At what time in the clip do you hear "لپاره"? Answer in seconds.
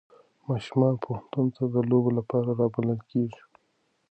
2.19-2.49